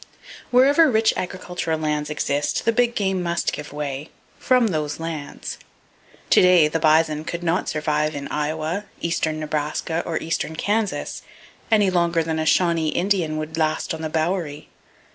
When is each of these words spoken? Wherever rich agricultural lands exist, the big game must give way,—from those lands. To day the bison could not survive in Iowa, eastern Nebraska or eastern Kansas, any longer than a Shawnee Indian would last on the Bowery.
Wherever 0.49 0.89
rich 0.89 1.13
agricultural 1.15 1.77
lands 1.77 2.09
exist, 2.09 2.65
the 2.65 2.71
big 2.71 2.95
game 2.95 3.21
must 3.21 3.53
give 3.53 3.71
way,—from 3.71 4.67
those 4.69 4.99
lands. 4.99 5.59
To 6.31 6.41
day 6.41 6.67
the 6.67 6.79
bison 6.79 7.23
could 7.23 7.43
not 7.43 7.69
survive 7.69 8.15
in 8.15 8.27
Iowa, 8.29 8.85
eastern 8.99 9.39
Nebraska 9.39 10.01
or 10.03 10.17
eastern 10.17 10.55
Kansas, 10.55 11.21
any 11.69 11.91
longer 11.91 12.23
than 12.23 12.39
a 12.39 12.47
Shawnee 12.47 12.89
Indian 12.89 13.37
would 13.37 13.59
last 13.59 13.93
on 13.93 14.01
the 14.01 14.09
Bowery. 14.09 14.69